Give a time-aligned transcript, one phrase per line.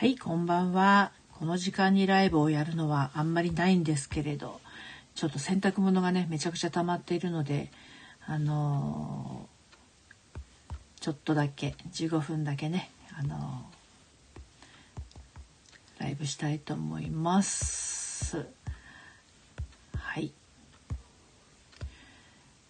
[0.00, 1.12] はい、こんばんは。
[1.38, 4.58] この時間にライブをやるのはあんまりないんですけれど、
[5.14, 7.70] ちょっと洗濯物がね、めちゃくちゃ溜まっているので、
[8.26, 18.46] あのー、ちょっとだけ、15分だけね、あのー、ライブしたいと思います。
[19.98, 20.32] はい。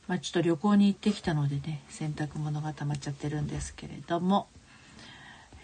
[0.09, 4.49] まあ、ちょっと旅行に行ってきたのでね、洗濯物が溜まっちゃってるんですけれども、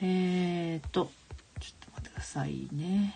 [0.01, 1.11] えーと、
[2.23, 3.15] さいね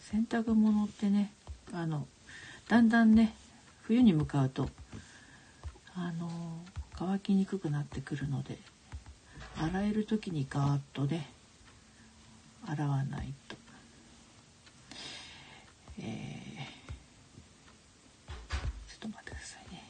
[0.00, 1.32] 洗濯物ってね
[1.72, 2.06] あの
[2.68, 3.34] だんだんね
[3.82, 4.68] 冬に向かうと
[5.94, 6.30] あの
[6.96, 8.58] 乾きにくくなってくるので
[9.58, 11.28] 洗える時にガーッとね
[12.66, 13.56] 洗わないと。
[15.98, 16.04] えー、
[18.88, 19.84] ちょっと待ってくださいね。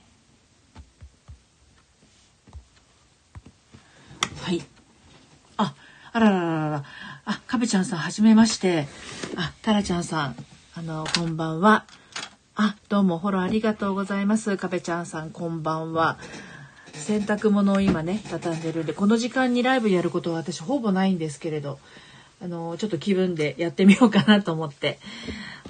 [4.42, 4.62] はい。
[6.16, 6.84] あららららら。
[7.24, 8.87] あ、かべちゃんさん、はじめまして。
[9.37, 10.37] あ、タラちゃんさん、
[10.76, 11.87] あの、こんばんは。
[12.54, 14.57] あ、どうも、フォローありがとうございます。
[14.57, 16.18] かべちゃんさん、こんばんは。
[16.92, 21.80] 洗濯物を今ね、畳んでるんで、この時間にライブやることは私ほぼないんですけれど、
[22.40, 25.01] あの、ちょっと気分でやってみようかなと思って。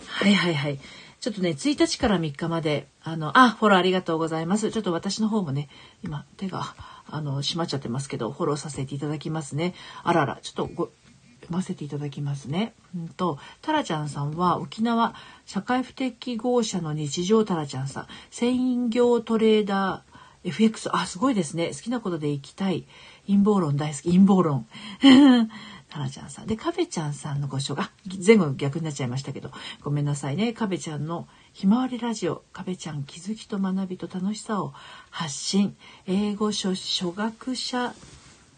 [0.09, 0.79] はいはいはい。
[1.25, 4.71] ちょっとね、1日から3日まで、あの、あ、フォローありがとうございます。
[4.71, 5.71] ちょっと私の方もね、
[6.03, 9.75] 今、手が、あの、閉まっちゃってますけど、フォローさせていただきますね。
[10.03, 10.91] あらら、ちょっとご、
[11.41, 12.75] 読ませていただきますね。
[12.95, 15.15] うんと、タラちゃんさんは沖縄
[15.47, 21.69] 社会不適合者の日常タラちゃんさん、専業トレーダー FX、あ、すごいですね。
[21.69, 22.85] 好きなことで行きたい。
[23.27, 24.13] 陰謀論大好き。
[24.13, 24.67] 陰謀論。
[25.95, 26.49] タラちゃんさん。
[26.49, 27.89] で、カベちゃんさんのご紹介。
[28.27, 30.53] 前後逆になっちゃいましたけど、ごめんなさいね。
[30.53, 32.43] カベちゃんのひまわりラジオ。
[32.53, 34.75] カベちゃん気づきと学びと楽しさを
[35.11, 35.77] 発信。
[36.09, 37.95] 英語初初学者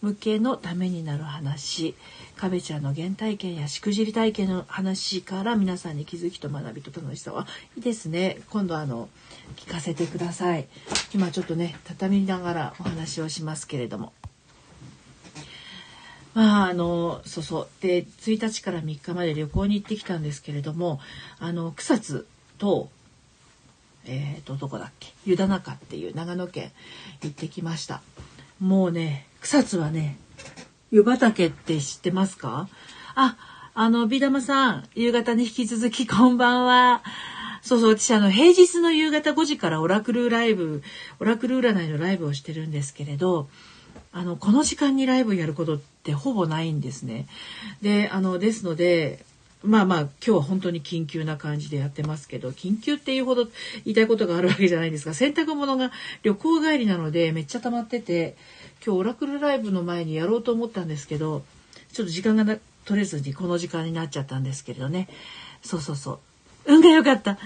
[0.00, 1.94] 向けのためになる話。
[2.36, 8.38] カベちゃんの原体験やしくじり体験の話から皆さんに気づきと学びと楽しさは、いいですね。
[8.48, 9.10] 今度あの、
[9.56, 10.68] 聞かせてください。
[11.14, 14.14] 今ちょっとね、畳みながらお話をしますけれども。
[16.36, 17.68] まああのそうそう。
[17.80, 21.00] で1日から3日まで旅行に行ってきたんですけれども
[21.40, 22.26] あの草津
[22.58, 22.90] と
[24.04, 25.14] えっ、ー、とどこだっけ？
[25.24, 26.72] 湯田中っていう長野県
[27.22, 28.02] 行ってきました。
[28.60, 30.18] もうね草津はね
[30.90, 32.68] 湯畑って知ってますか？
[33.14, 33.36] あ
[33.74, 37.02] あのビー玉さん夕方に引き続きこんばんは。
[37.62, 40.84] そうそう、私あの、平日の夕方5時からオラクルライブ、
[41.18, 43.48] オラクル占いのライブをしてるんですけれど、
[44.16, 47.26] あの、この時間にライブやることってほぼないんですね。
[47.82, 49.22] で、あの、ですので、
[49.62, 53.52] まあまあ今日は本当に緊急な感じでやってますけど緊急っていうほど言
[53.86, 55.90] いたいことがあるわけじゃないですが洗濯物が
[56.22, 58.36] 旅行帰りなのでめっちゃ溜まってて
[58.84, 61.42] 今日オラクルライブの前にやろうと思ったんですけど
[61.92, 62.44] ちょっと時間が
[62.84, 65.08] 取れずにこの時間になっちゃったんですけれどね。
[65.62, 66.18] そうそうそう。
[66.66, 67.38] 運が良かった。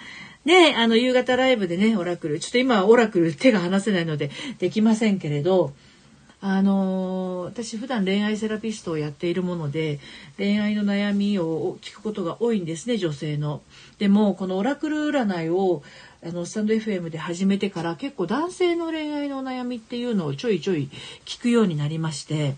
[0.45, 5.73] ねあの夕方ライブでねオラクルちょっと今オラクル手が離せないのでできませんけれど
[6.43, 10.01] あの私普段恋愛セラピストをやっているもので
[10.39, 13.61] 恋愛の悩みを聞くことが多いんですね女性の。
[13.99, 15.83] でもこのオラクル占いを
[16.25, 20.89] あのスタンド FM で始めてから結構男性の恋愛の悩みっていうのをちょいちょい
[21.27, 22.55] 聞くようになりまして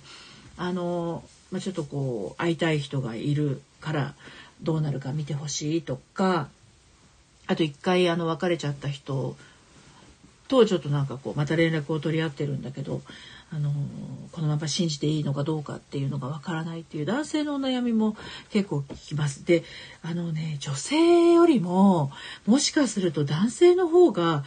[0.56, 4.14] あの、まあ、ちょっとこう会いたい人がいるから
[4.62, 6.48] どうなるか見てほしいとか
[7.48, 9.36] あと一回あの別れちゃった人
[10.48, 13.00] とちょっとなんかこうまた連絡を取り合ってるんだけど
[13.54, 13.70] あの
[14.32, 18.16] このまま信じていいのかどうかっていうのがわからないっていう男性のお悩みも
[18.50, 19.44] 結構聞きます。
[19.44, 19.62] で
[20.02, 22.10] あのね女性よりも
[22.46, 24.44] もしかすると男性の方が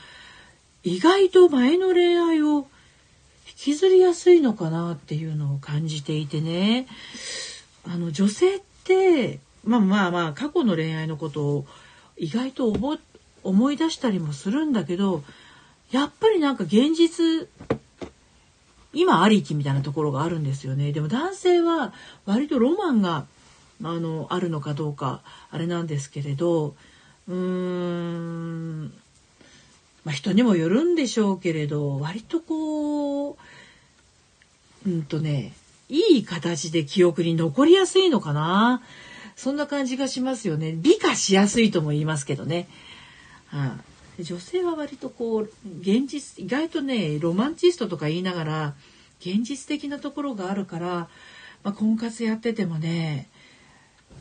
[0.83, 2.67] 意外と前の恋愛を
[3.47, 6.87] 引きずりやすいのかなっていうのを感じていてね
[7.87, 11.65] あの女性ってまあまあまあ過去の恋愛のことを
[12.17, 12.73] 意外と
[13.43, 15.23] 思い出したりもするんだけど
[15.91, 17.47] やっぱりなんか現実
[18.95, 20.91] 今ありきみたいなところがあるんですよね。
[20.91, 21.93] でも男性は
[22.25, 23.25] 割とロマンが
[23.83, 25.21] あのあるのかどうか
[25.51, 26.75] あれなんですけれど
[27.27, 28.85] うーん、
[30.05, 33.37] まあ、人にもよるんでしょうけれど割とこう
[34.87, 35.53] うんとね
[35.89, 38.81] いい形で記憶に残りやすいのかな
[39.35, 42.67] そんな感じがしますよね美化しやすいとも言いますけどね。
[43.47, 45.49] はあ女性は割とこう
[45.81, 48.73] 現実意外とねロマンチストとか言いながら
[49.19, 50.87] 現実的なところがあるから、
[51.63, 53.27] まあ、婚活やっててもね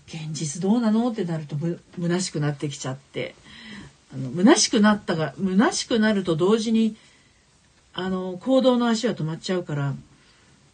[0.07, 3.35] 現実どうなのってなるとむ虚しくなってきちゃって
[4.13, 6.97] あの虚しくなったが虚しくなると同時に
[7.93, 9.95] あの行動の足は止まっちゃうから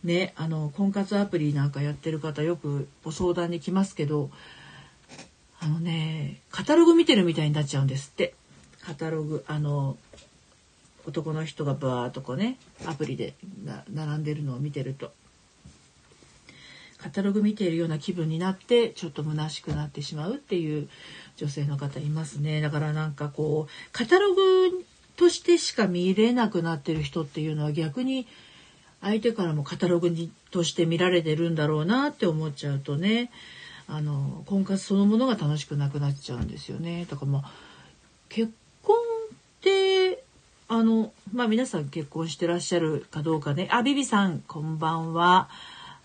[0.02, 4.30] ねあの婚活アプリなんかやってる方よくご相談に来ますけど
[5.60, 8.34] あのねカタログ見てるみたいになっちゃうんですって。
[8.84, 9.96] カタログあの
[11.06, 12.56] 男の人がバーっとこうね
[12.86, 13.34] アプリで
[13.92, 15.12] 並んでるのを見てると
[16.98, 20.88] カタログ見ているような気分になってちょっと虚しくなってしまうっていう
[21.36, 24.84] 女性の方いますねだからなんかこうカタログ
[25.16, 28.26] としてしか見れなくなってる人っていうのは逆に
[29.00, 33.30] 相手からもカタログにとして見られてるんだろうなって思っちゃうとね
[33.88, 37.06] あの婚活そのものが楽しくなくなっちゃうんですよね。
[37.10, 37.52] だからまあ
[38.28, 38.52] 結
[40.72, 45.48] あのまあ皆さん結婚してらっしゃるかどうかねあビビさんこんばんは。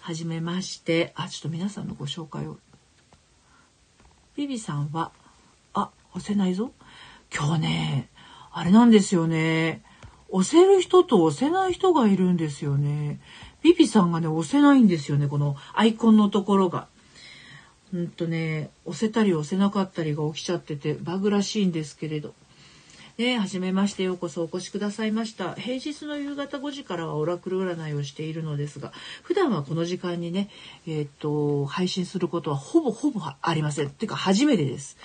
[0.06, 1.14] はじめまして。
[1.16, 2.58] あ、ちょっと皆さんのご紹介を。
[4.36, 5.12] ビビさんは、
[5.74, 6.72] あ、押せないぞ。
[7.36, 8.10] 今日ね、
[8.52, 9.82] あれなんですよね。
[10.30, 13.20] 押せる人と押せない人がいるんですよね。
[13.64, 15.28] ビビさんがね、押せないんですよね。
[15.28, 16.88] このアイコンのところが。
[17.92, 22.36] うんとね、押せたり押せなかったりが起きちゃってて、バグらしいんですけれど。
[23.18, 25.54] ね、はじめましてようこそお越しくださいました。
[25.54, 28.92] 平日の夕方5時からはオラクル占いをしているのですが、
[29.24, 30.50] 普段はこの時間にね、
[30.86, 33.88] えー、っと、配信することはほぼほぼありません。
[33.88, 34.98] っていうか初めてです。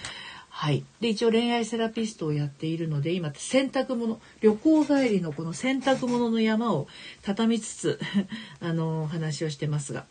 [0.49, 0.85] はい。
[1.01, 6.89] で、一応恋愛セラピストをやっているので、今、洗濯物、旅行帰りのこの洗濯物の山を
[7.23, 8.01] 畳みつつ
[8.59, 10.05] あの、話をしてますが。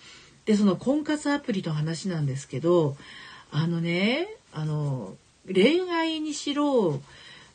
[0.45, 2.95] で、その婚活アプリの話なんですけど、
[3.52, 5.18] あのね、あの、
[5.54, 7.02] 恋愛にしろ、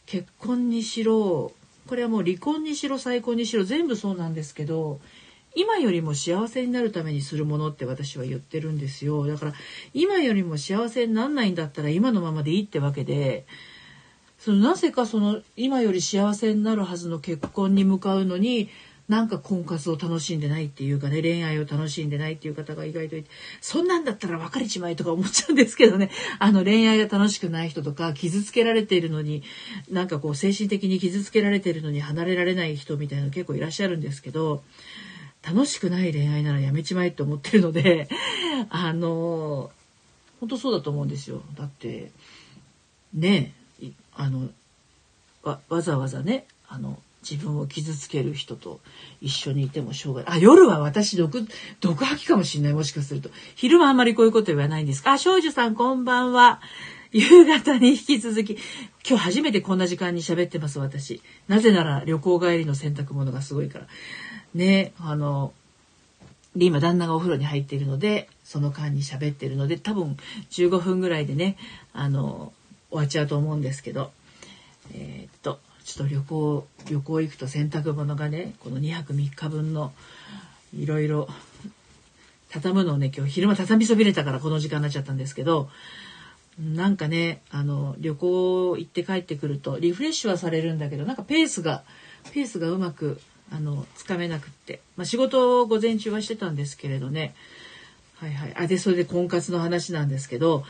[0.07, 1.53] 結婚にしろ
[1.87, 5.01] これはもう離婚にしろ再婚にしろ全部そうなんですけど
[5.55, 9.25] 今よりも幸せになるためにするものって私は言ってるんですよ。
[9.27, 9.53] だから
[9.93, 13.47] 今よりも幸せになんないんだったら今のままでいいってわけで
[14.39, 18.69] そのなぜかその今より幸せになるはずの結婚に向かうのに
[19.09, 23.29] なんか婚活を楽しんでないっていうかね、恋愛を楽しんでないっていう方が意外といて、
[23.61, 29.43] そんなんだったら別れちまえとか思っちゃうんですけどね、 あの恋愛が楽しくない人とか、傷つけられているのに、
[29.91, 34.63] なんかこう精神的に傷つけられているのに離れられない人みたいなの結構いらっしゃるんですけど、
[35.47, 38.09] 楽しくない恋愛ならやめちまえって思ってるので、
[38.71, 39.71] あの、
[40.41, 41.43] 本当そうだと思うんですよ。
[41.57, 42.11] だって、
[43.13, 43.53] ね
[44.15, 44.49] あの、
[45.43, 46.99] わ、わざわざね、あの、
[47.29, 48.81] 自分を傷つける人と
[49.21, 50.39] 一緒にいてもしょうがない。
[50.39, 51.47] あ、夜は私毒、
[51.81, 52.73] 毒吐きかもしれない。
[52.75, 53.31] もしかすると。
[53.55, 56.61] 昼はあんまりこういうこと言わないんですかあ、少女さんこんばんは。
[57.13, 58.59] 夕方に引き続き、
[59.09, 61.23] 今日初めてこんな時間に喋ってます、私。
[61.49, 63.87] なぜなら旅行帰りの洗濯物がすごいから。
[64.55, 65.53] ね、あの、
[66.57, 70.17] で、今旦那がお風呂に入っているので、その間に喋ってるので、多分
[70.51, 71.57] 15分ぐらいでね、
[71.93, 72.53] あの、
[72.91, 74.13] 終わっちゃうと思うんですけど、
[74.93, 79.93] えー、っと、ちょっと旅行旅行行くと洗濯物がねこの2泊3日分の
[80.77, 81.29] いろいろ
[82.51, 85.69] 畳むのをね今日昼間畳みそびれたからこの時間になっちゃったんですけど
[86.59, 91.83] なんかねあの旅行行って帰ってくるとリフレッシュはされるんだけどなんかペースが
[92.33, 93.21] ペースがうまく
[93.53, 97.35] あのつかめなくって、まあ、仕事を午前中はしてたんですけれどね。
[98.17, 98.55] はいはい。
[98.57, 100.65] あでそれで婚活の話なんですけど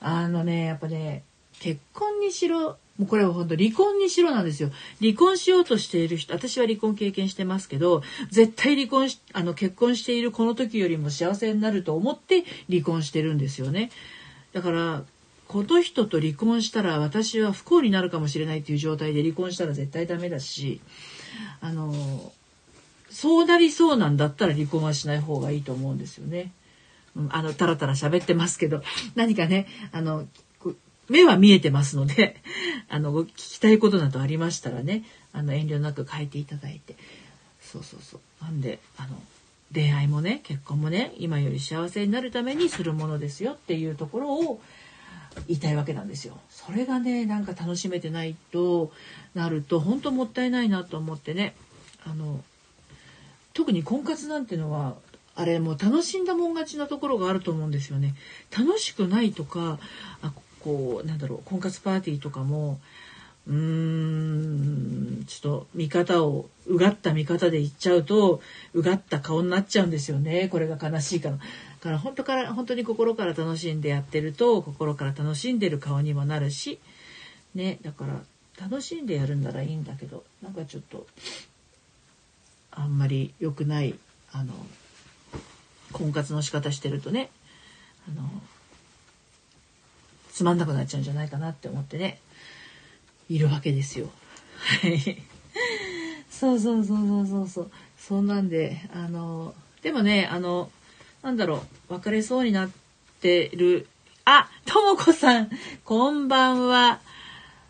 [0.00, 1.24] あのねやっぱね
[1.60, 4.70] 結婚にしろもうこれは本当離婚にしろなんですよ。
[5.00, 13.90] 離婚しようとしている人、私は離婚経験してますけど、絶対離婚し、あの結婚しているこの時よりも幸せになると思って離婚してるんですよね。
[14.52, 15.04] だから、
[15.48, 20.80] この人と離婚したら私は不幸になるかもしれないっていう状態で離婚したら絶対ダメだし、
[21.60, 22.32] あの、
[23.10, 26.52] そうなりそうなんだったら離婚はしない方がいいと思うんですよね。
[27.28, 28.82] あの、たらたら喋ってますけど、
[29.14, 30.26] 何かね、あの、
[31.08, 32.36] 目は見えてますので、
[32.88, 36.96] あの、聞きたいことなどありましたらね、あの、遠慮なく書いていただいて。
[37.60, 38.44] そうそうそう。
[38.44, 39.20] なんで、あの、
[39.72, 44.60] 恋愛もね、結婚もね、今より幸せになるためにするものですよっていうところを
[45.48, 46.38] 言いたいわけなんですよ。
[46.50, 48.92] それがね、なんか楽しめてないと
[49.34, 51.54] なると、本当もったいないなと思ってね、
[52.06, 52.42] あの、
[53.52, 54.96] 特に婚活なんてのは、
[55.36, 58.14] あれもう楽しんだもん勝ちなところがあると思うんですよね。
[58.56, 59.78] 楽しくないとか、
[60.22, 60.32] あ
[60.64, 62.80] こうなんだろう婚活パーティーとかも
[63.46, 68.40] うーんちょっと見方をうがった見方で言っちゃうと
[68.72, 70.48] うがった顔になっちゃうんですよね。
[70.48, 71.36] これが悲しいから。
[71.36, 71.42] だ
[71.82, 76.80] から本当から本当に心から楽しんでやってると心から楽しんでる顔にもなるし。
[77.54, 78.22] ねだから
[78.60, 81.06] 楽しんでやるんならいいんだけどなんかちょっと
[82.70, 83.94] あんまり良くない
[84.32, 84.54] あの
[85.92, 87.30] 婚活の仕方してるとね。
[88.08, 88.28] あの
[90.34, 92.18] つまんなくなっちゃうんじゃないかなって思ってね
[93.30, 94.10] いるわけですよ。
[94.82, 95.22] はい。
[96.28, 97.70] そうそうそうそうそうそう。
[97.96, 100.70] そんなんであのでもねあの
[101.22, 102.70] なんだろう別れそうになっ
[103.22, 103.86] てる
[104.24, 105.50] あともこさん
[105.84, 107.00] こんばんは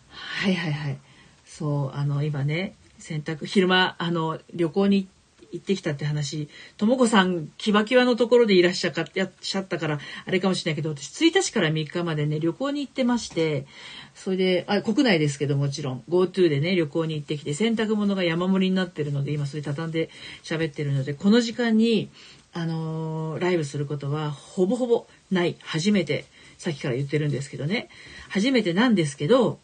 [0.09, 0.99] はいはいはい
[1.45, 5.09] そうあの今ね洗濯昼間あの旅行に行っ
[5.55, 13.67] 行ってきたって話ともこさんキワキワのところでいらっしゃかやっしゃったからあれかもしれないけど私1日から3日までね旅行に行ってまして
[14.15, 20.11] それであ国内ですけどもちろん GoTo でね旅行に行ってきて洗濯物が山盛りになってるので今それ畳んで
[20.43, 22.11] 喋ってるのでこの時間に
[22.53, 26.25] あのーライブすることはほぼほぼない初めて
[26.59, 27.89] さっきから言ってるんですけどね
[28.29, 29.59] 初めてなんですけど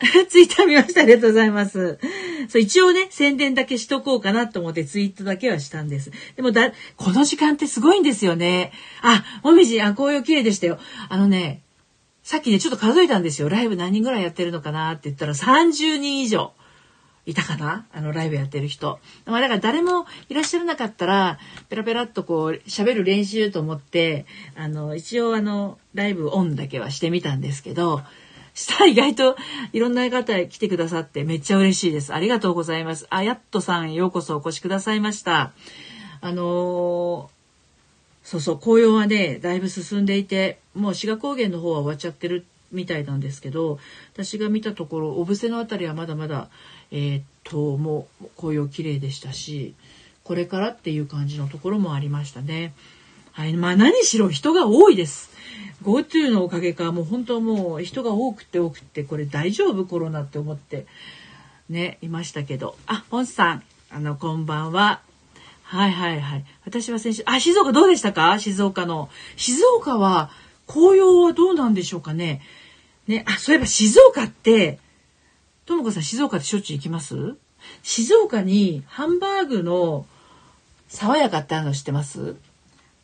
[0.28, 1.02] ツイッター見ました。
[1.02, 1.98] ありがとうございます。
[2.48, 6.10] そう、一応ね、宣伝だけしとこうかなと思ってツイートだけはしたんです。
[6.36, 8.72] でもだ、この時間ってすごいんですよね。
[9.02, 10.78] あ、もみじ、あ、紅葉綺麗でしたよ。
[11.08, 11.62] あのね、
[12.22, 13.48] さっきね、ちょっと数えたんですよ。
[13.48, 16.52] ライブ何人ぐらいやってるのかなって言ったら30人以上。
[17.26, 17.86] いたかな？
[17.94, 18.98] あの、ライブやってる人。
[19.24, 21.38] まあ、だから誰もいらっしゃらなかったら、
[21.70, 28.02] ペラペラっとこう、喋る練習と思って、あの、一応あの、ライブオンだけはしてみたんですけど、
[28.54, 29.36] した意外と
[29.72, 32.14] いろんな方来てくださってめっちゃ嬉しいです。
[32.14, 33.06] ありがとうございます。
[33.10, 35.52] あやっとさんようこそお越しくださいました。
[36.20, 37.34] あのー
[38.24, 43.78] そうそう、紅葉はね、だいぶ進んでいて、もう志賀高原の方は終わっちゃってるみたいなんですけど、
[44.14, 46.48] 私が見たところ、小布施のあたりはまだまだ、
[46.90, 49.74] えーっと、もう紅葉綺麗でしたし、
[50.24, 52.72] これからっていう感じのところもありましたね。
[53.32, 55.30] はい、まあ何しろ人が多いです。
[55.84, 59.84] GoTo のおかげか、もう本当もう人が多くて多くて、これ大丈夫？
[59.84, 60.86] コロナって思って、
[61.68, 62.76] ね、いましたけど。
[62.86, 65.02] あ、ポンさん、あの、こんばんは。
[65.62, 66.44] はいはいはい。
[66.64, 68.38] 私は先週、あ、静岡どうでしたか？
[68.38, 69.10] 静岡の。
[69.36, 70.30] 静岡は、
[70.66, 72.40] 紅葉はどうなんでしょうかね？
[73.06, 74.78] ね、あ、そういえば静岡って、
[75.66, 77.36] ともこさん静岡ってしょっちゅう行きます？
[77.82, 80.06] 静岡にハンバーグの
[80.88, 82.36] 爽やかってあるの知ってます？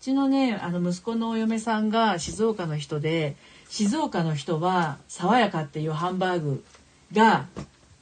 [0.01, 3.37] ちのね、あの息子のお嫁さんが静岡の人で、
[3.69, 6.65] 静岡の人は爽やかっていうハンバーグ
[7.13, 7.47] が、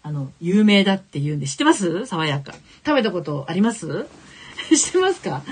[0.03, 2.07] あの、有名だって言うんで、知ってます？
[2.07, 2.55] 爽やか。
[2.87, 4.07] 食べたことあります？
[4.75, 5.43] 知ってますか？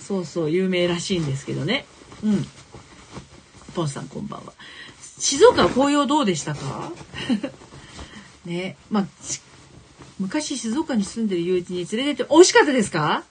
[0.00, 1.84] そうそう、有名らしいんですけどね。
[2.22, 2.46] うん。
[3.74, 4.52] ポンさんこんばんは。
[5.18, 6.92] 静岡は紅葉どうでしたか？
[8.46, 9.06] ね、まあ、
[10.18, 13.24] 昔静岡に住んでる友人に連れてって、美味しかったですか？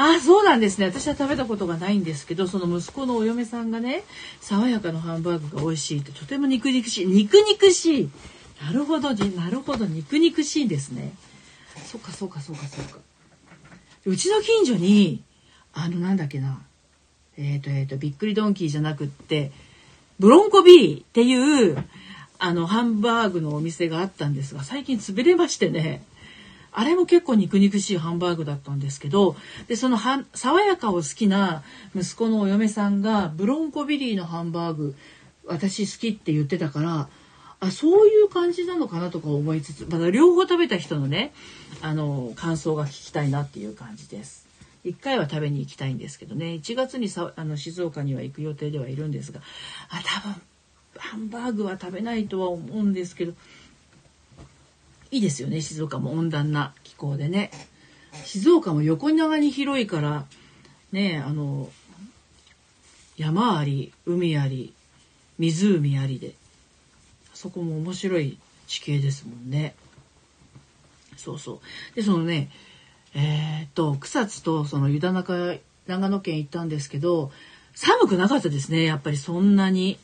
[0.00, 0.86] あ、そうなんですね。
[0.86, 4.04] 私は食べたことがないんですけど、その息子のお嫁さんがね、
[4.40, 7.06] 爽やかのハンバーグが美味しいって、とても肉肉しい。
[7.06, 8.10] 肉肉しい。
[8.62, 11.12] なるほど、なるほど、肉肉しいですね。
[11.84, 12.98] そっか、そうか、そうか、そうか。
[14.04, 15.20] うちの近所に、
[15.74, 16.62] あの、なんだっけな。
[17.36, 19.50] えっ、と、えっ、と、びっくりドンキーじゃなくって、
[20.20, 21.84] ブロンコビーっていう、
[22.38, 26.04] あの、ハンバーグのお店があったんですが、最近潰れましてね、
[26.78, 29.34] あれも結構肉肉しいハンバーグだったんですけど、
[29.66, 31.64] で、そのは爽やかを好きな
[31.96, 34.94] 息子のお嫁さんが、ブロンコビリーのハンバーグ、
[35.44, 37.08] 私好きって言ってたから、
[37.58, 41.32] あ、そういう感じなのかなとか思いつつ、まだ両方食べた人のね、
[41.82, 44.46] あの、感想が聞きたいなっていう感じです。
[44.84, 49.40] 一回は食べに行きたいんですけどね、1月にさあの静岡には行く予定ではいるんですが、
[49.88, 50.42] あ、多分、
[50.96, 53.32] ハンバーグは食べないとは思うんですけど、
[55.10, 57.50] いいですよね、静岡も温暖な気候でね。
[58.24, 60.26] 静岡も横長に広いから、
[60.92, 61.70] ね、あの、
[63.16, 64.72] 山あり、海あり、
[65.38, 66.34] 湖ありで、
[67.34, 69.74] そこも面白い地形ですもんね。
[71.16, 71.60] そうそ
[71.92, 71.96] う。
[71.96, 72.50] で、そのね、
[73.14, 77.32] えーっと、草津とその湯田中、長野県行ったんですけど、
[77.74, 79.98] 寒くなかったですね、やっぱりそんなに。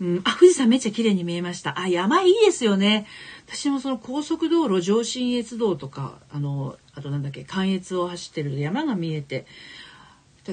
[0.00, 1.78] うん、あ、富士山めっちゃ綺麗に見えました。
[1.78, 3.06] あ、山いいですよね。
[3.46, 9.46] 私もその高速道路、上信越道とか、あの、あとなんだっけ、関越を走ってる山が見えて、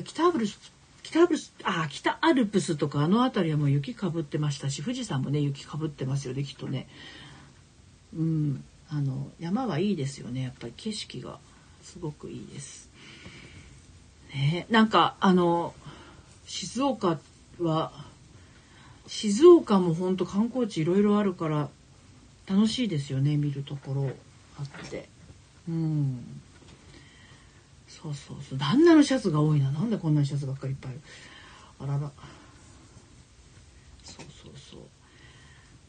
[0.04, 0.60] 北アルプス、
[1.04, 6.88] 北アルプス、あ、北アルプスとかあの辺りはもう雪かぶってましたし、富士山もね、雪かぶってますよね、きっとね。
[8.16, 10.44] うん、あの、山はいいですよね。
[10.44, 11.40] やっぱり景色が
[11.82, 12.90] すごくいいです。
[14.34, 15.74] ね、なんか、あの、
[16.46, 17.20] 静岡
[17.60, 18.11] は、
[19.14, 21.68] 静岡も本当観光地いろいろあるから
[22.48, 24.16] 楽しいですよね見るところ
[24.58, 25.10] あって。
[25.68, 26.42] うん。
[27.90, 28.58] そうそうそう。
[28.58, 29.70] 旦那のシャツが多いな。
[29.70, 31.02] なんでこんなシャツばっかりいっぱいある。
[31.82, 32.12] あらら。
[34.02, 34.80] そうそうそう。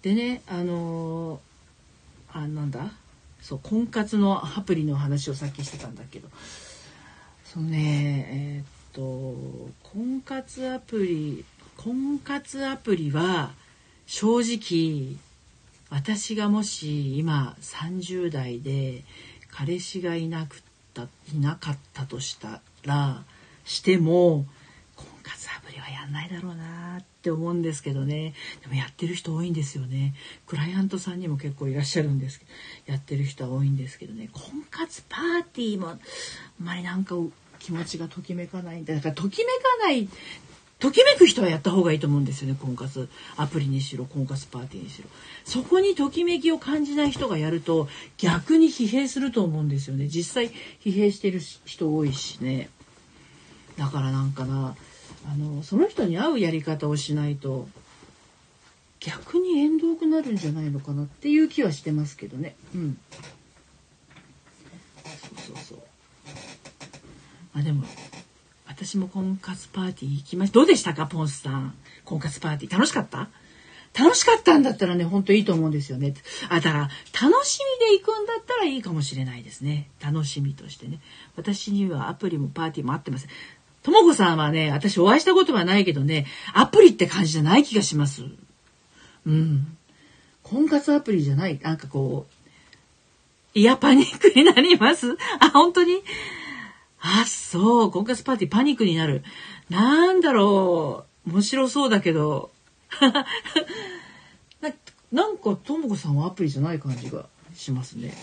[0.03, 2.91] でねあのーあなんだ？
[3.41, 6.29] そう婚活のアプリの話をさっきしてたんだけど。
[7.45, 11.45] そのねえーっと婚活アプリ
[11.77, 13.53] 婚活アプリは
[14.07, 15.17] 正直
[15.91, 19.05] 私がもし今30代で
[19.51, 20.59] 彼氏がいなくっ
[20.95, 21.03] た
[21.35, 23.23] いなかったとしたら
[23.65, 24.47] しても
[24.97, 28.35] 婚活アプリはやんないだろうなって思うんですけどね。
[28.63, 30.15] でもやってる人多いんですよね。
[30.47, 32.45] クライアントさんにも結構いらっしゃるんですけ
[32.87, 34.29] どやってる人は多いんですけどね。
[34.33, 36.01] 婚活パーティーもあん
[36.59, 37.15] まりなんか
[37.59, 38.81] 気持ちがときめかない。
[38.81, 40.09] んだだからときめかない
[40.83, 43.09] ときめく人はやった方がいいと思うんですよね婚活。
[43.37, 45.09] アプリにしろ婚活パーティーにしろ。
[45.45, 50.09] そこにときめきを感じない人がやると逆に疲弊すると思うんですよね。
[50.09, 50.51] 実際
[50.85, 52.69] 疲弊してる人多いしね。
[53.79, 54.75] だからなんかな
[55.31, 57.69] あのその人に合うやり方をしないと
[58.99, 62.57] 逆に縁遠くなるんじゃないのかなっていう気はしてますけどね。
[62.75, 62.99] うん。
[65.05, 65.79] そうそうそう。
[67.55, 67.85] あでも
[68.85, 70.55] 私も婚活パーティー行きました。
[70.55, 71.75] どうでしたか、ポンスさん。
[72.05, 72.73] 婚活パーティー。
[72.73, 73.29] 楽しかった？
[73.95, 76.15] 楽しかったんだったらね、ほんといいと思うんですよね。
[76.49, 76.91] あ、だから、
[77.29, 79.89] 楽しみで行くんだったらいいかもしれないですね。
[80.03, 80.99] 楽しみとしてね。
[81.37, 83.29] 私にはアプリもパーティーも合ってます。
[83.83, 88.25] ともこさんはね、私お会いしたことはないけどね、アプリって感じじゃない気がします。
[89.27, 89.77] うん。
[90.43, 91.61] 婚活アプリじゃない。
[91.63, 95.17] なんかこう、イヤパニックになります。
[95.39, 96.03] あ、本当に？
[97.03, 99.25] あ、そう、婚活パーティーパニックになる。
[99.69, 102.51] なんだろう、面白そうだけど。
[104.61, 104.71] な
[105.11, 108.15] なんか、ともこさんはアプリじゃない感じがしますね。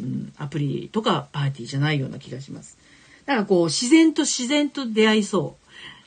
[0.00, 2.78] うん、アプリとかパーティーじゃないような気がします。
[3.26, 5.56] だかこう、自然と自然と出会いそ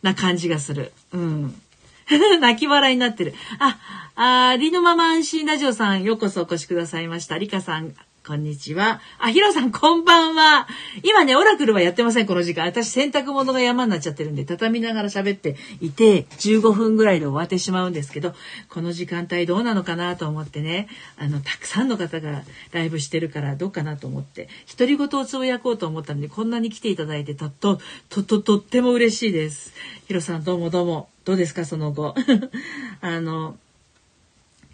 [0.01, 0.93] うな感じがする。
[1.11, 1.61] うん。
[2.39, 3.33] 泣き笑いになってる。
[3.59, 7.37] あ、あ、りのまま安心ラジオさん、ようこそお越しくださいました。
[7.37, 9.01] りかさん、こんにちは。
[9.17, 10.67] あ、ヒロさん、こんばんは。
[11.01, 12.65] 今ね、オラクルはやってません、この時間。
[12.65, 18.35] 私、洗濯物が山になっちゃってるんで、畳みながら喋っていて、15分ぐらいで終わってしまうんですけど、
[18.69, 20.87] この時間帯どうなのかなと思ってね、
[21.17, 29.73] あの、たくさんの方がライブしてるから、どうかなと思って、独り言をつぶやこうと思ったので、こんなに来ていただいて、とっと、と、と、とっても嬉しいです。
[30.07, 31.09] ヒロさん、どうもどうも。
[31.25, 32.13] どうですか、その後。
[33.01, 33.57] あの、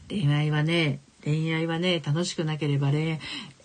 [0.09, 3.19] 恋愛はね、恋愛はね楽しくなければ恋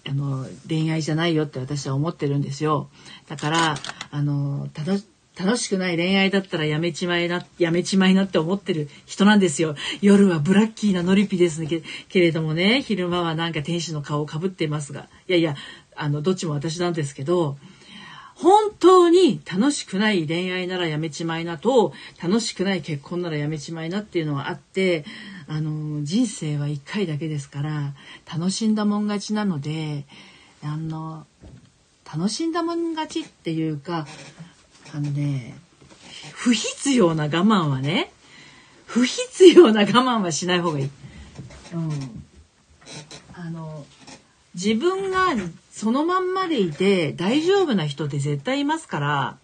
[0.09, 2.89] あの恋愛じゃないよって私は思ってるんですよ
[3.29, 3.75] だから
[4.11, 9.77] あの楽しくない恋愛だったらやめちまいな、やめちまいなって思ってる人なんですよ。
[10.03, 15.57] 夜はブラッキーなノリピですねけけれどもね、昼間はなんか天使の顔をかぶっていますが、いやいや、
[15.97, 17.57] あの、どっちも私なんですけど、
[18.35, 25.05] 本当に楽しくない恋愛ならやめちまいなと、楽しくない結婚ならやめちまいなっていうのがあって、
[25.53, 27.93] あの人生は一回だけですから
[28.33, 30.07] 楽しんだもん勝ちなので
[30.65, 31.27] あの
[32.11, 34.07] 楽しんだもん勝ちっていうか
[34.95, 35.55] あのね
[36.33, 38.11] 不必要な我慢はね
[38.87, 40.91] 不必要な我慢はしない方がいい。
[41.75, 42.25] うん、
[43.35, 43.85] あの
[44.55, 45.35] 自分が
[45.71, 49.39] そのまんまでいて大丈夫な人って絶対いますから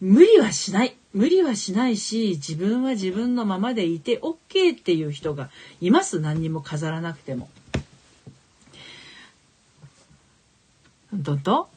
[0.00, 0.96] 無理はしない。
[1.12, 6.20] 無理はしないし、自分は自分のままでいて OK っていう人がいます。
[6.20, 7.48] 何にも飾らなくても。
[11.12, 11.68] どんと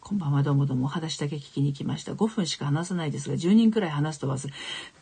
[0.00, 2.12] こんばんはどうもどうもお話だけ聞きに来ました。
[2.12, 4.52] 5分しか話さないですが、10人くらい話すと忘れ。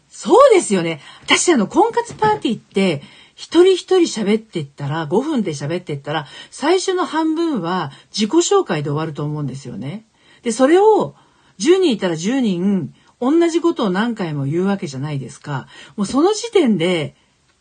[0.08, 1.00] そうですよね。
[1.24, 3.02] 私あの、婚活パーティーって、
[3.34, 10.04] 一人一人喋ってったら、5分で喋ってったら、最初の半分は自己紹介で終わると思うんですよね。
[10.42, 11.16] で、それを
[11.58, 12.94] 10人いたら10人、
[13.30, 15.66] 同じことを何回も言うわけじゃないですか。
[15.96, 17.14] もうその時点で、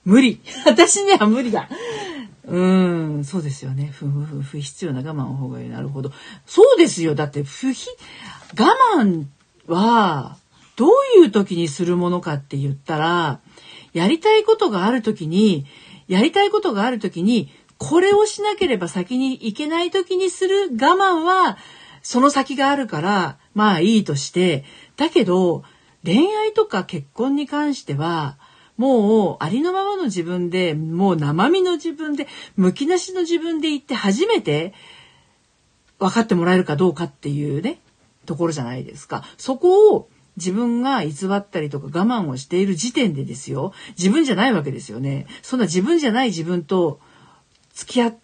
[0.06, 0.42] 無理。
[0.66, 1.70] 私には無理だ。
[2.46, 3.90] うん、そうですよね。
[3.94, 5.70] 不不不必要な我慢の方がいい。
[5.70, 6.12] なるほど。
[6.46, 7.16] そうですよ。
[7.16, 7.90] だって不必、
[8.58, 9.26] 我慢
[9.68, 10.38] は、
[10.76, 10.90] どう
[11.22, 13.40] いう時にするものかって言ったら、
[13.94, 15.66] やりたいことがある時に、
[16.08, 21.58] やりたいことがある時に、これをしなければ先に行けない時にする我慢は、
[22.02, 24.66] その先があるから、まあいいとして、
[24.98, 25.64] だけど、
[26.04, 28.38] 恋愛とか結婚に関しては、
[28.78, 34.74] もうありのままの自分で、もう生身の自分で、むき出しの自分で言って初めて
[36.00, 37.80] 分かってもらえるかどうかっていうね、
[38.26, 39.24] ところじゃないですか。
[39.38, 43.74] そこを自分が偽ったりとか我慢をしている時点でですよ。
[43.98, 45.28] 自分じゃないわけですよね。
[45.42, 47.00] そんな自分じゃない自分と
[47.74, 48.18] 付き合っ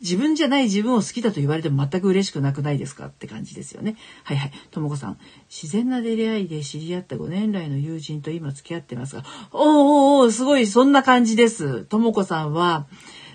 [0.00, 3.96] 自分じゃない自分を好きだと言われても全く嬉しくなくないですかって感じですよね。
[4.24, 4.52] はいはい。
[4.70, 5.18] ともこさん。
[5.50, 11.84] 自然な出会いで知り合った5年来の友人と今付き合ってますが、おーおーすごい、そんな感じです。
[11.84, 12.86] ともこさんは、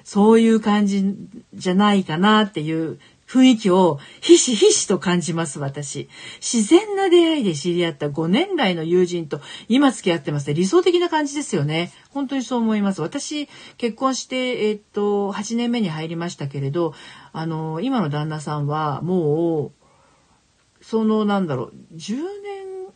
[0.03, 1.15] そういう感じ
[1.53, 6.09] じゃないかなっていう雰囲気をひしひしと感じます、私。
[6.39, 10.53] 自然な出会いで知り合った5年来の友人と今付き合ってますね。
[10.53, 11.91] 理想的な感じですよね。
[12.09, 13.01] 本当にそう思います。
[13.01, 16.93] 私、結婚して、え、っと、8年目に入りましたけれど、
[17.31, 19.71] あの、今の旦那さんはもう、
[20.83, 22.93] その、なんだろう、10年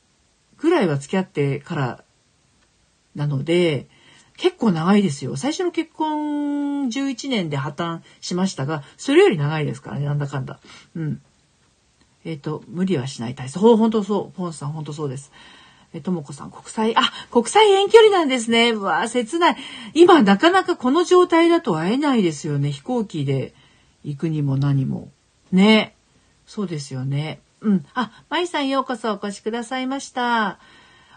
[0.58, 2.04] ぐらいは付き合ってから
[3.16, 3.88] なので、
[4.38, 5.36] 結構長いですよ。
[5.36, 10.60] 最初の結婚11年で破綻しましたが、それより長いですからね、なんだかんだ。
[10.96, 11.22] うん。
[12.24, 13.60] えっ、ー、と、無理はしない体操。
[13.60, 14.38] ほ、本当そう。
[14.38, 15.32] ポンさん、本当そうです。
[15.94, 18.72] え、ともこさん、国際、あ、国際遠距離なんですね。
[18.72, 19.58] うわ切ない。
[19.94, 22.72] 今、なかなかこの状態だと会えないですよね。
[22.72, 23.54] 飛行機で
[24.04, 25.10] 行くにも何も。
[25.52, 25.96] ね。
[26.46, 27.40] そうですよね。
[27.62, 27.86] うん。
[27.94, 30.60] あ、まいさんようこそお越しくださいました。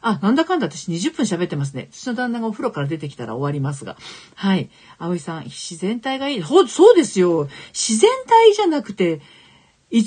[0.02, 1.88] あ、なんだかんだ私20分喋ってますね。
[1.92, 3.96] 私の旦那がお風呂から出てきたら終わりますが。
[4.34, 4.70] はい。
[4.98, 6.42] 葵さん、自然体がいい。
[6.42, 7.48] ほ、そうですよ。
[7.72, 9.20] 自然体じゃなくて、
[9.90, 10.04] 偽っ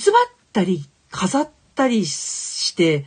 [0.51, 3.05] たり、飾ったりして、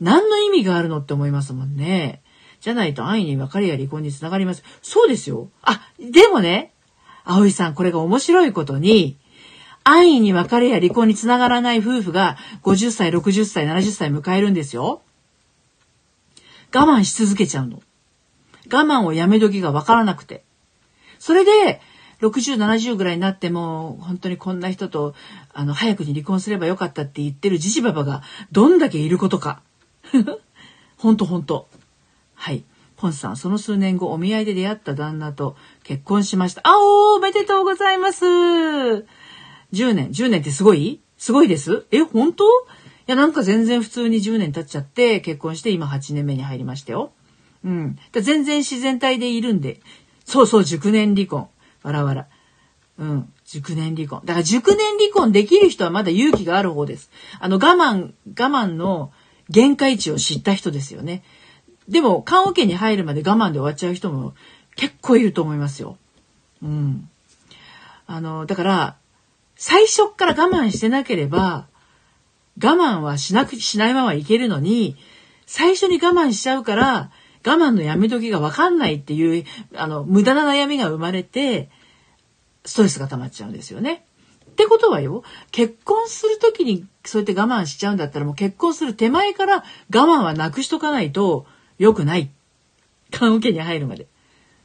[0.00, 2.22] 何の意味があるのって思いますもんね。
[2.60, 4.62] じゃないと安易に別れや離婚につながります。
[4.82, 5.50] そうですよ。
[5.62, 6.72] あ、でもね、
[7.24, 9.18] 葵さん、これが面白いことに、
[9.84, 15.02] 安易に別れや離婚につながらない夫婦が50歳、60歳、70歳迎えるんですよ。
[16.76, 17.82] 我慢し続けちゃうの。
[18.70, 20.44] 我慢をやめ時がわからなくて。
[21.18, 21.80] それで、
[22.20, 25.14] 60、70ぐらいになっても、本当にこんな人と、
[25.54, 29.62] あの、早くに離婚すればよかったって言ってるじじばばが、どんだけいることか。
[30.98, 31.68] ほんとほんと。
[32.34, 32.64] はい。
[32.96, 36.62] ポンさん、その数年後、お見合いで出会った旦那と結婚しました。
[36.64, 38.24] あおー、おめでとうございます。
[38.24, 39.04] 10
[39.94, 41.00] 年、10年ってすごい？
[41.18, 41.86] すごいです？
[41.90, 42.44] え、本当？
[43.06, 47.12] や、なんか全然普通に10年経っちゃって、結婚して今8年目に入りましたよ。
[47.64, 47.98] うん。
[48.12, 49.80] 全然自然体でいるんで。
[50.24, 51.48] そうそう、熟年離婚。
[51.82, 52.26] わらわら。
[52.98, 53.32] うん。
[53.44, 54.22] 熟年離婚。
[54.24, 57.10] だから熟年離婚できる人はまだ勇気がある方です。
[57.38, 59.12] あの、我慢、我慢の
[59.48, 61.22] 限界値を知った人ですよね。
[61.88, 64.34] でも、棺桶に入るまで我慢で終わっちゃう人も
[64.74, 65.96] 結構いると思いますよ。
[66.62, 67.08] うん。
[68.06, 68.96] あの、だから、
[69.54, 71.66] 最初から我慢してなければ、
[72.62, 74.96] 我慢はしなく、しないままいけるのに、
[75.46, 77.10] 最初に我慢しちゃうから、
[77.44, 81.70] 我慢のやめ時がわかんないっていう、あの、無駄な悩みが生まれて、
[82.64, 84.04] ストレスが溜まっちゃうんですよね。
[84.50, 91.46] ってことはよ、結婚するときにそうやって我慢しちゃうんだったらもう結婚する手前から我慢はなくしとかないと
[91.78, 92.30] 良くない。
[93.12, 94.06] 棺桶に入るまで。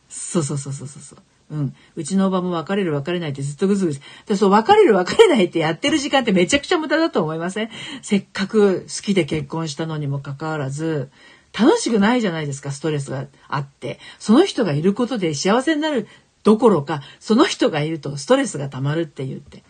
[0.10, 1.20] そうそうそうそうそう。
[1.52, 1.76] うん。
[1.96, 4.00] うちのおばも別れる別れないってずっとぐずぐず。
[4.26, 7.70] で、そう、別れる別れないってやってる時間ってめちゃくちゃ無駄だと思いません？
[8.02, 11.12] せっかく好きで結婚したのにもかかわらず、
[11.54, 14.00] 楽しくないじゃないですか、ストレスがあって。
[14.18, 16.08] その人がいることで幸せになる
[16.44, 19.64] どころか、その人がいるとストレスが溜まるって言って。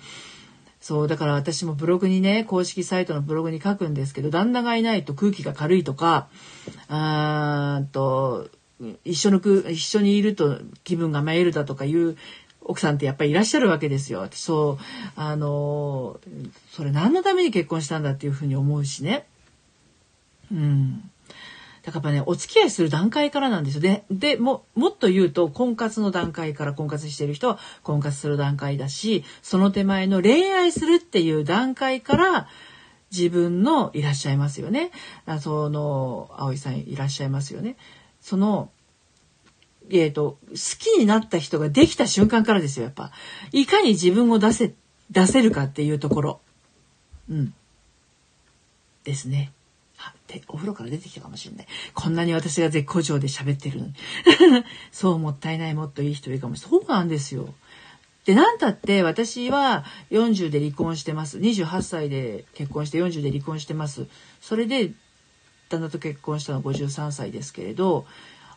[0.80, 6.28] そう、だから私もブログにね、公式サイトのブログに書くんですけど、旦那がいないと空気が軽いとか、
[6.88, 8.50] あーと、
[9.06, 12.17] 一緒のく一緒にいると気分が参るだとかいう
[12.62, 14.28] 奥さんってやっぱりいらっしゃるわけですよ。
[14.32, 14.84] そう
[15.15, 16.20] あの
[16.72, 19.26] それ何のために結婚したんだっていうふうに思うしね。
[20.52, 21.12] うん。
[21.84, 23.82] だからね、お付き合いする段階からなんですよ。
[23.82, 32.48] で、で、も、もっと言うと、婚活の段階から婚活してる人は婚活する段階だし、その手前の恋愛するっていう段階から
[33.12, 34.91] 自分のいらっしゃいますよね。
[35.26, 37.78] あその、葵さんいらっしゃいますよね。
[38.22, 38.70] その、
[39.90, 43.12] えっ、ー、と、好きになった人ができた瞬間からですよ、やっぱ。
[43.52, 44.74] いかに自分を出せ、
[45.10, 46.42] 出せるかっていうところ。
[47.30, 47.54] うん。
[49.04, 49.52] ですね。
[50.00, 51.68] あ、で、お風呂から出てきたかもしれない。
[51.94, 53.94] こんなに私が絶好調で喋ってるのに。
[54.92, 56.80] そう、もったいない、もっといい人いるかもしれない。
[56.80, 57.54] そうなんですよ。
[58.26, 61.40] で、なんたって私は40で離婚してます。
[61.40, 64.08] 28歳で結婚して40で離婚してます。
[64.42, 64.92] それで
[65.72, 68.06] 旦那と結婚したのは53歳ですけれど、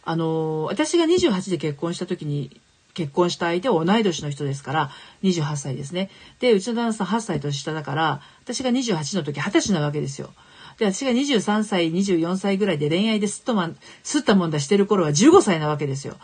[0.04, 2.60] あの、私が28で結婚した時に、
[2.92, 4.90] 結婚した相手は同い年の人ですから、
[5.24, 6.10] 28歳ですね。
[6.40, 10.30] で、うちの旦那さん8歳年下だから、私が28の時20歳なわけですよ。
[10.78, 16.16] で、私が23歳、24歳ぐらいで恋愛ですっとまん、すったもんだしてる頃は15歳なわけですよ。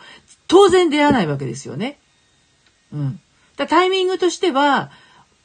[0.47, 1.99] 当然出会わないわけですよね。
[2.93, 3.19] うん。
[3.57, 4.91] だタイミングとしては、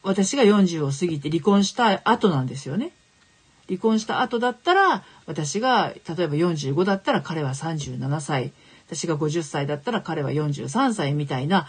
[0.03, 2.93] 私が40を過ぎて離婚した後なんですよね。
[3.69, 8.53] 離婚した後だったら、私が、例えば45だったら彼は37歳、
[8.87, 11.67] 私が50歳だったら彼は43歳みたいな、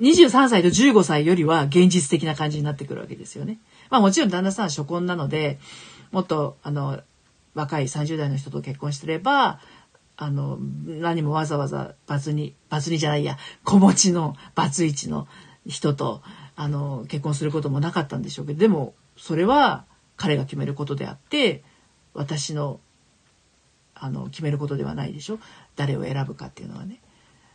[0.00, 3.58] 23歳と15歳よりは現実的な感じになってくるわけですよね。
[3.90, 5.58] まあもちろん旦那さんは初婚なので、
[6.12, 7.00] もっと、あの、
[7.54, 9.60] 若い30代の人と結婚してれば、
[10.16, 15.26] あの、何もわざわざバツに、バツにじゃないや、子持ちのバツイチの
[15.66, 16.22] 人と、
[16.60, 19.86] あの結婚することもなかったんでしょうけどでもそれは
[20.20, 21.62] 彼が決めることであって
[22.12, 22.78] 私の
[23.94, 25.38] あの決めることではないでしょ？
[25.76, 27.00] 誰を選ぶかっていうのはね。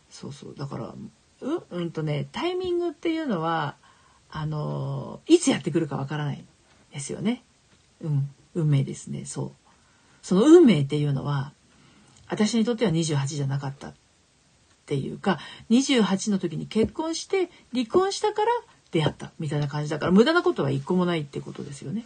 [0.10, 0.56] そうそう。
[0.58, 0.96] だから
[1.42, 3.76] ううんとねタイミングっていうのは
[4.32, 6.44] あのいつやってくるかわからない
[6.92, 7.44] ですよね。
[8.02, 8.30] うん。
[8.56, 9.26] 運命ですね。
[9.26, 9.52] そう。
[10.24, 11.54] その運命っていうのは
[12.28, 13.94] 私にとっては28じゃなかったっ
[14.88, 15.38] ていうか
[15.70, 18.48] 28の時に結婚して離婚したから
[18.92, 22.06] 出会ったみたいな感じだから無駄なことは一個もないってことですよね。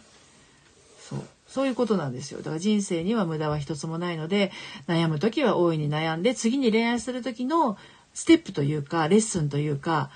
[1.50, 2.38] そういうことなんですよ。
[2.38, 4.52] だから人生には無駄は一つもないので
[4.86, 7.76] 悩む時は大いに悩んで次に恋愛する時の
[8.14, 10.10] ステップというかレッスンというか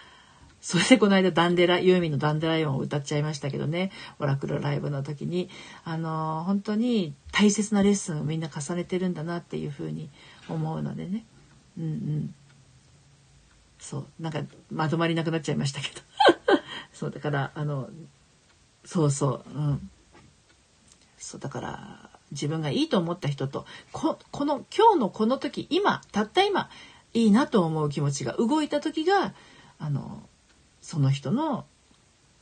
[0.60, 3.90] それでこの間ダンデラユーミンのダンデライオンを歌っちゃいましたけどね。
[4.20, 5.50] オラクルライブの時に。
[5.84, 10.08] あの本当に大切なレッスンをみんな重ねてるんだなっていうふうに
[10.48, 11.26] 思うのでね。
[11.76, 12.34] うんうん。
[13.80, 14.06] そう。
[14.20, 16.00] なんかまとまりなくなっちゃいましたけど。
[16.94, 17.90] そうだからあの
[18.84, 19.50] そうそう。
[19.52, 19.90] うん。
[21.24, 26.68] そうだから自分がいいと思った人とここの今日のこの時今たった今
[27.14, 29.32] いいなと思う気持ちが動いた時が
[29.78, 30.22] あの
[30.82, 31.64] その人の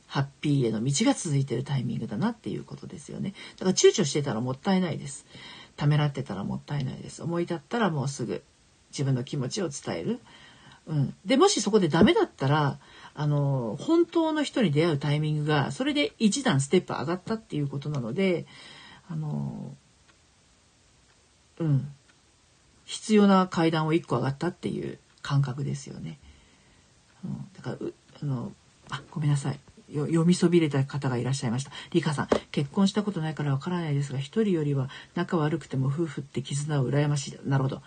[0.05, 3.33] ハッピーへの道が続いてるタイミングだなっていうことですよね。
[3.57, 5.25] だから躊躇してたらもったいないです。
[5.77, 7.23] ためらってたらもったいないです。
[7.23, 8.43] 思い立ったらもうすぐ
[8.91, 10.19] 自分の気持ちを伝える。
[10.87, 12.79] うん、でもしそこでダメだったら
[13.15, 18.45] あの本当の人に出会うタイミングがそれで一段ステップ上がったっていうことなので
[19.09, 19.75] あの
[21.59, 21.91] うん
[22.85, 26.19] 必要な階段を1個上がったっていう感覚ですよね。
[27.23, 27.77] うん、だから
[28.21, 28.51] あの
[28.89, 29.59] あごめんなさい
[29.93, 31.71] 読みそびれた方がいらっしゃいました。
[31.91, 37.39] リカさん、結婚したことないからわからないですが、一人よりは仲悪くても夫婦って絆を羨ましい。
[37.45, 37.81] なるほど。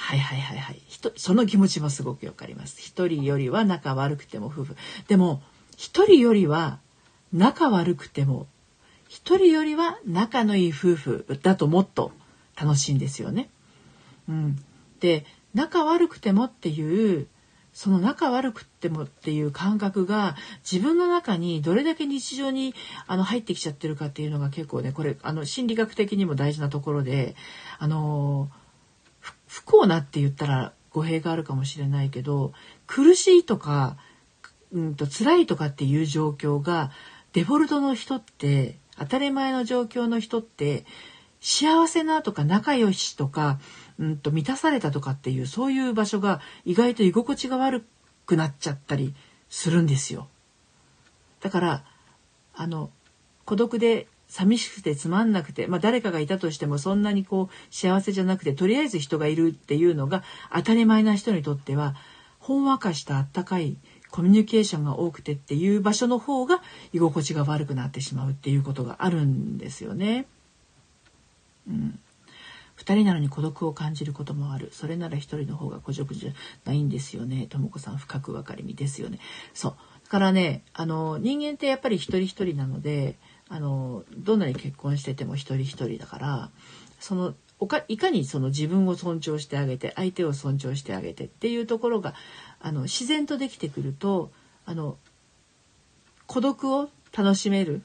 [0.00, 0.80] はいはいはいはい。
[1.16, 2.80] その気持ちもすごくわかります。
[2.80, 4.76] 一人よりは仲悪くても夫婦。
[5.08, 5.42] でも、
[5.76, 6.80] 一人よりは
[7.32, 8.46] 仲悪くても、
[9.08, 12.12] 一人よりは仲のいい夫婦だともっと
[12.58, 13.50] 楽しいんですよね。
[14.28, 14.56] うん。
[15.00, 17.28] で、仲悪くてもっていう
[17.72, 20.36] その仲悪くてもっていう感覚が
[20.70, 22.74] 自分の中にどれだけ日常に
[23.06, 27.36] あの入ってきちゃってるかっていうのが結構ねこれあの心理学的にも大事なところで
[27.78, 28.50] あの
[29.50, 32.52] 不幸なって言ったら語弊があるかもしれないけど
[32.86, 33.96] 苦しいとか、
[34.72, 36.92] うんと、辛いとかっていう状況が
[37.32, 40.84] デフォルトの人って当たり前の状況の人って
[41.40, 43.58] 幸せなとか仲良しとか
[43.98, 47.84] うんと満たされたとかっていうそういう場所が意外と居心地が悪
[48.26, 49.14] くなっちゃったり
[49.48, 50.28] するんですよ。
[51.40, 51.84] だから
[52.54, 52.90] あの
[53.46, 60.22] 孤独で寂しくてつまんなくて、まあ、誰かがいたとしてもそんなにこう幸せじゃなくてとりあえず人がいるっていうのが
[60.54, 61.96] 当たり前な人にとっては
[62.38, 63.76] ほんわかしたあったかい
[64.10, 66.62] コミュニケーションが多くてっていう場所の方が
[66.92, 70.26] 居心地が悪くなってしまうっていうことがあるんですよね。
[71.68, 71.98] うん、
[72.78, 74.70] 2人なのに孤独を感じることもある。
[74.72, 76.32] それなら1人の方が孤独じゃ
[76.64, 77.46] ないんですよね。
[77.48, 79.18] とも子さん深く分かりみですよね。
[79.54, 79.74] そう。
[80.04, 83.16] だからねあの人間ってやっぱり一人一人なので
[83.50, 86.50] あのどんなに結婚してても一人一人だから
[87.00, 92.14] そのおかいかにその自分を尊重してあげて相手を尊重してあげてっていうところが
[92.60, 94.30] あの自然とできてくると
[94.64, 94.96] あの
[96.26, 97.82] 孤独を楽しめる、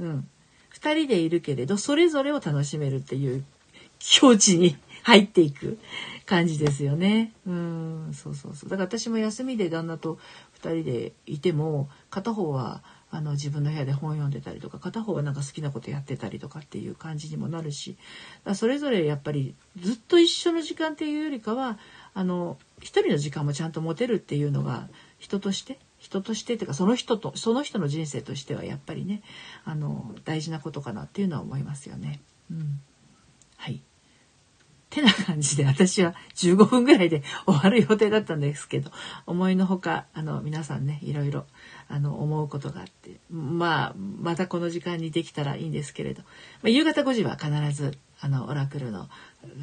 [0.00, 0.28] うん、
[0.74, 3.44] 2人でいるけれどそれぞれを楽しめるっていう
[3.98, 5.78] 境地に入っていく
[6.24, 7.32] 感じですよね。
[7.46, 8.10] うん。
[8.14, 8.70] そうそうそう。
[8.70, 10.18] だから私も休みで旦那と
[10.62, 12.82] 2人でいても片方は
[13.14, 17.96] あの自分の部屋で本読んでたりとか片方はなんか好きなことやってたりとかっていう感じにもなるし
[18.54, 21.78] それぞれやっぱりずっと一緒の時間っていうよりかは
[22.12, 29.22] あの一人の時間もちゃんと持てるっていうのが人として人としてっていうかその人とその人の人生としてはやっぱりね
[29.64, 32.20] あの大事なことかなっていうのは思いますよね。
[32.50, 32.80] うん
[33.56, 33.80] はい
[34.94, 38.90] てな感じで私は15分ぐらいで終わる予定だったんですけど
[39.26, 41.46] 思いのほかあの皆さんねいろいろ
[41.88, 46.28] あの思うことがあってまあまたこの時間にできたらいいんですけれど、ま
[46.66, 49.08] あ、夕方5時は必ずあのオラクルの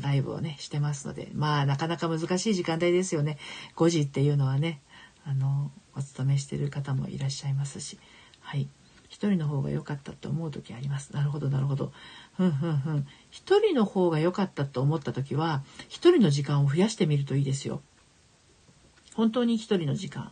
[0.01, 3.37] ライブをねしてますのでまあなかなか難しい時間帯ですよね。
[3.77, 4.81] 5時っていうのはね
[5.25, 7.97] あのお勤めしてる方もいらっしゃいますし
[8.41, 8.67] はい。
[9.11, 11.13] 一人の方が良かったと思う時あります。
[11.13, 11.91] なるほどなるほど。
[12.37, 17.81] ふんふんふん一人の方が良かったと思った時は一人の時間を増やしてみるといいですよ。
[19.15, 20.31] 本当に一人の時間。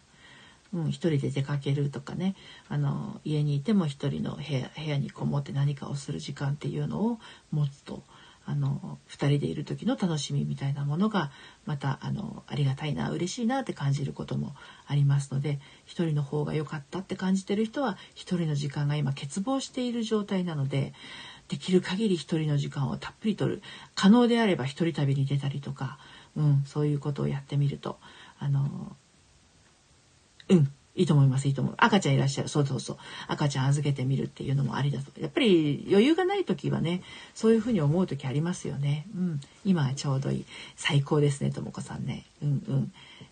[0.71, 2.35] うん、一人で出かけるとかね
[2.67, 7.19] あの家にいても一人の部屋部屋にこもって何かをする時間っていうのを
[7.51, 8.03] 持つと
[8.45, 11.31] あの2人でいる時の楽しみみたいなものが
[11.65, 14.55] またあのありがたいな嬉しいなって感じることも
[14.87, 20.93] ありますので1人の方が良かったって感じてる人は1人の時間が今欠乏している状態なので
[21.49, 23.61] できる限り1人の時間をたっぷりとる
[23.95, 25.97] 可能であれば1人旅に出たりとか、
[26.37, 27.97] うん、そういうことをやってみると
[28.39, 28.95] あの
[30.47, 31.73] うんいいと思います、いいと思う。
[31.77, 32.49] 赤ちゃんいらっしゃる。
[32.49, 32.97] そうそうそう。
[33.29, 35.21] 赤ちゃん預けてみるっていうのもありだと。
[35.21, 39.07] やっぱり余裕がない時はね、そういうふうに思う時ありますよね。
[39.15, 39.41] うん。
[39.63, 40.45] 今はちょうどいい。
[40.75, 42.25] 最高ですね、ともこさんね。
[42.43, 42.91] うん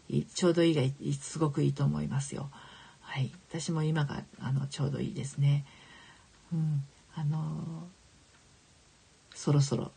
[0.09, 0.23] うん。
[0.33, 0.81] ちょうどいいが
[1.19, 2.49] すごくいいと思いますよ。
[3.01, 3.31] はい。
[3.49, 5.65] 私も今があのちょうどいいですね。
[6.53, 6.85] うん。
[7.15, 7.96] あのー、
[9.37, 9.91] そろそろ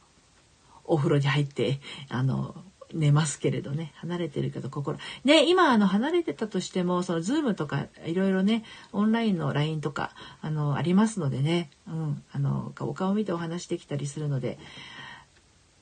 [0.84, 2.54] お風呂に入って、あの
[2.92, 3.92] 寝ますけれどね。
[3.96, 4.98] 離れてるけど心。
[5.24, 10.10] ね今あの離れてたとしてもそのズームとかいろいろねオンラインの LINE とか
[10.42, 14.58] あのありますのでね、うん、あのお顔見てお話できたりするので。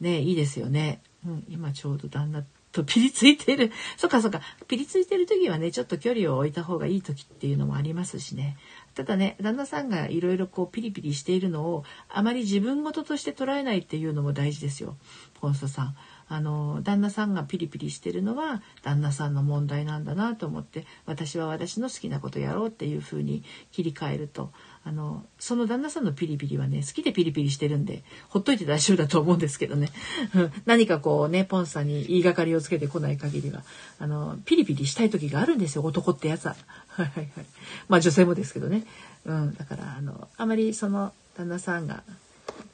[0.00, 3.72] ねいいですよね、うん、今ちょうど旦那とピリついてる。
[3.96, 4.40] そっかそっか。
[4.66, 8.56] ピリついてる時はねちょっと距離を置いた方がいい時っていうのもありますしね。
[8.98, 14.96] ただね旦那さんがいろいろこうピリピリしているのをあまり自分事として捉えないっていうのも大事ですよ
[15.34, 15.96] ポンソさん。
[16.28, 24.50] あの旦那さんがピリピリしてるのは旦那さんの問題なんだなと思って私は私の好きなことやろうっていうふうに切り替えると
[24.84, 29.90] あのその旦那さんのピリピリはね好きでピリピリしてるんでほっといて大丈夫だと思うんですけどね
[30.66, 33.64] 何かこうねポンさんに言いがかりをつけてこない限りは
[33.98, 36.56] あのピリピリしたい時があるんですよ男ってやつは。
[36.88, 37.46] はいはいはい。
[37.88, 38.84] まあ女性もですけどね。
[39.24, 42.02] うん、だからあのあまりその旦那さんが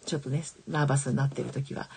[0.07, 1.89] ちょっとねナーバスになってる時は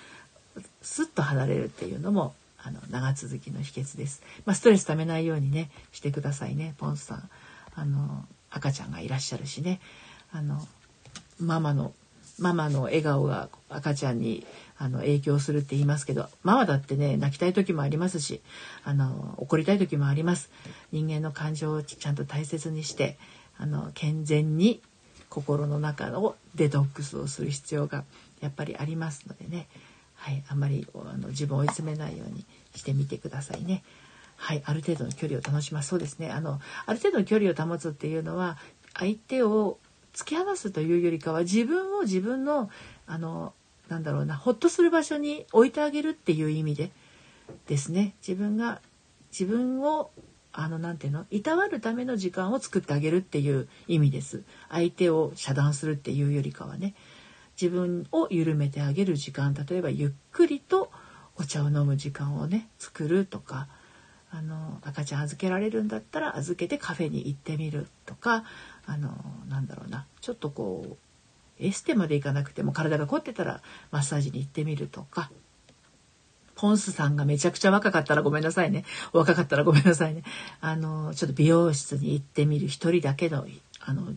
[0.81, 4.21] スッと離れるっていうのもあの長続きの秘訣です。
[4.45, 7.29] まあ、ストレスためないようにねしてくださいねポンスさん。
[7.75, 9.79] あの赤ちゃんがいらっしゃるしね
[10.31, 10.65] あの
[11.39, 11.93] ママの
[12.39, 14.45] ママの笑顔が赤ちゃんに
[14.77, 18.41] あの影響するって言いますけどママだってね泣きたい時もありますし
[18.83, 20.49] あの怒りたい時もあります
[20.91, 23.17] 人間の感情をちゃんと大切にして
[23.57, 24.81] あの健全に
[25.29, 28.03] 心の中をデトックスをする必要が
[28.39, 29.67] やっぱりありますのでね
[30.17, 33.83] はい、あんまりあの自分を追い詰めないようにしてみてくださいね。
[34.35, 35.89] はい、ある程度の距離を楽します。
[35.89, 36.31] そうですね。
[36.31, 38.57] あの、ある程度の距離を保つっていうのは、
[38.93, 39.79] 相手を
[40.13, 42.69] 突き放すというよりかは、自分を自分の、
[43.07, 43.53] あの、
[43.89, 46.91] なんだろうな、ほっとする場所に置いてあげるっていう意味で
[47.67, 48.13] ですね。
[48.25, 48.81] 自分が、
[49.31, 50.11] 自分を、
[50.53, 54.43] あの、なんていうの、いたわるための時間を作ってあげるっていう意味です。
[54.69, 56.93] 相手を遮断するっていうよりかはね。
[57.59, 60.91] 自分を緩めてあげる時間例えばゆっくりと
[61.35, 63.67] お茶を飲む時間をね作るとか
[64.31, 68.43] あの赤ちゃん預けられるんだったら預けてカフェに行ってみるとか
[68.85, 69.09] あの
[69.49, 70.97] なんだろうなちょっとこう
[71.59, 75.31] エステまで行かなくても体が凝ってたらマッサージに行ってみるとか。
[76.57, 78.83] ポンスさんがめちゃくちゃ若かったらごめんなさいね。
[79.13, 80.23] 若かったらごめんなさいね。
[80.59, 82.67] あのちょっと美容室に行ってみる。
[82.67, 83.45] 一人だけの
[83.79, 84.11] あの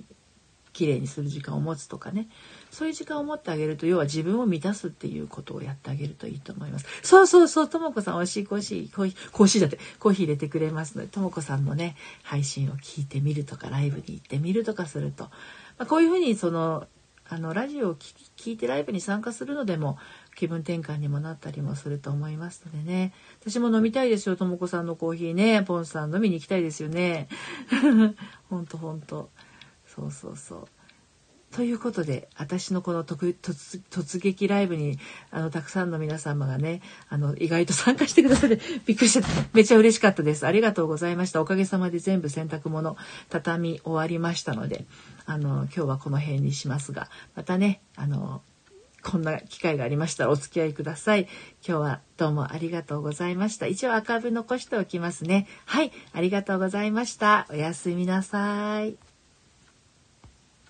[0.72, 2.28] 綺麗にする時間を持つとかね。
[2.70, 6.86] そういう時間を持ってあげると要は自分を満たすっていうことをやってあげるといいと思います。
[7.02, 15.30] そうそうそうともこさん美味しいコーヒーコーヒーコーヒーだってコーヒー入れてくれますのでともこさんのね配信を聞いてみるとかライブに行ってみるとかすると、ま
[15.80, 16.86] あ、こういうふうにその
[17.32, 19.98] あのラジオを聞いてライブに参加するのでも
[20.34, 23.12] 気分転換にもなったりもすると思いますのでね。
[23.40, 25.62] 私も飲みたいですよともこさんのコーヒーね。
[25.62, 27.28] ポンさん飲みに行きたいですよね。
[28.50, 29.30] ほんとほんと。
[30.00, 30.68] そうそうそう
[31.52, 33.34] ということで私のこの突
[33.90, 34.98] 突撃ライブに
[35.32, 42.96] あのたくさんの皆様がねあの意外と参加してくださって びっくりしてめちゃ嬉しかったですありがとうございましたおかげさまで全部洗濯物
[43.30, 44.86] 畳み終わりましたので
[45.26, 48.42] あの今日はこの辺にしますがまたねあの
[49.02, 51.22] こんな機会がありましたらお付き合いください。
[51.66, 53.66] 今日はどうもありがとうございました。
[53.66, 55.46] 一応赤部残しておきますね。
[55.64, 57.46] はい、ありがとうございました。
[57.50, 59.09] おやすみなさい。